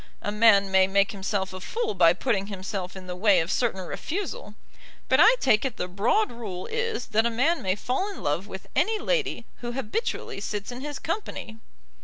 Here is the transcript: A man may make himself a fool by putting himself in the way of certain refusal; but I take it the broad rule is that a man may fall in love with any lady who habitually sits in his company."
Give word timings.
A 0.23 0.31
man 0.31 0.71
may 0.71 0.87
make 0.87 1.11
himself 1.11 1.53
a 1.53 1.59
fool 1.59 1.93
by 1.93 2.11
putting 2.13 2.47
himself 2.47 2.95
in 2.95 3.05
the 3.05 3.15
way 3.15 3.39
of 3.39 3.51
certain 3.51 3.81
refusal; 3.81 4.55
but 5.07 5.19
I 5.19 5.35
take 5.39 5.63
it 5.63 5.77
the 5.77 5.87
broad 5.87 6.31
rule 6.31 6.65
is 6.65 7.05
that 7.09 7.27
a 7.27 7.29
man 7.29 7.61
may 7.61 7.75
fall 7.75 8.11
in 8.11 8.23
love 8.23 8.47
with 8.47 8.65
any 8.75 8.97
lady 8.97 9.45
who 9.57 9.73
habitually 9.73 10.41
sits 10.41 10.71
in 10.71 10.81
his 10.81 10.97
company." 10.97 11.59